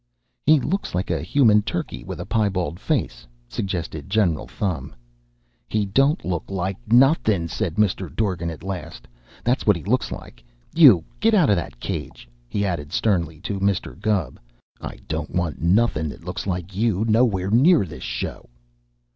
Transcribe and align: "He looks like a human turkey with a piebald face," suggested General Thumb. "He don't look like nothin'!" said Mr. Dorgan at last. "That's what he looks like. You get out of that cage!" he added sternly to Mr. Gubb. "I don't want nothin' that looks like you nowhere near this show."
"He 0.47 0.59
looks 0.59 0.95
like 0.95 1.11
a 1.11 1.21
human 1.21 1.61
turkey 1.61 2.03
with 2.03 2.19
a 2.19 2.25
piebald 2.25 2.79
face," 2.79 3.27
suggested 3.47 4.09
General 4.09 4.47
Thumb. 4.47 4.95
"He 5.69 5.85
don't 5.85 6.25
look 6.25 6.43
like 6.49 6.77
nothin'!" 6.91 7.47
said 7.47 7.75
Mr. 7.75 8.09
Dorgan 8.11 8.49
at 8.49 8.63
last. 8.63 9.07
"That's 9.43 9.67
what 9.67 9.75
he 9.75 9.83
looks 9.83 10.11
like. 10.11 10.43
You 10.73 11.03
get 11.19 11.35
out 11.35 11.51
of 11.51 11.55
that 11.57 11.79
cage!" 11.79 12.27
he 12.49 12.65
added 12.65 12.91
sternly 12.91 13.39
to 13.41 13.59
Mr. 13.59 13.95
Gubb. 13.99 14.39
"I 14.81 14.95
don't 15.07 15.29
want 15.29 15.61
nothin' 15.61 16.09
that 16.09 16.25
looks 16.25 16.47
like 16.47 16.75
you 16.75 17.05
nowhere 17.07 17.51
near 17.51 17.85
this 17.85 18.01
show." 18.01 18.49